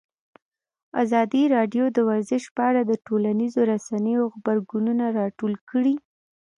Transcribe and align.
ازادي 1.03 1.43
راډیو 1.55 1.85
د 1.91 1.97
ورزش 2.09 2.43
په 2.55 2.61
اړه 2.69 2.81
د 2.85 2.91
ټولنیزو 3.05 3.61
رسنیو 3.73 4.29
غبرګونونه 4.33 5.05
راټول 5.19 5.53
کړي. 5.69 5.95